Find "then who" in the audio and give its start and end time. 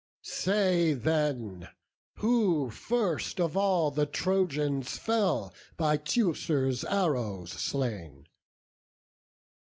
0.93-2.71